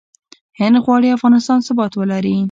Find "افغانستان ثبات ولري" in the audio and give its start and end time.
1.17-2.35